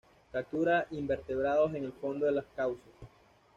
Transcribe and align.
Captura 0.31 0.87
invertebrados 0.89 1.75
en 1.75 1.83
el 1.83 1.93
fondo 1.93 2.25
de 2.25 2.31
los 2.31 2.45
cauces. 2.55 2.91